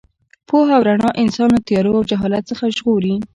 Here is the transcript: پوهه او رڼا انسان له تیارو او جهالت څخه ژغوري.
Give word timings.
پوهه 0.47 0.71
او 0.77 0.81
رڼا 0.89 1.09
انسان 1.23 1.47
له 1.53 1.59
تیارو 1.67 1.91
او 1.99 2.07
جهالت 2.11 2.43
څخه 2.51 2.63
ژغوري. 2.75 3.15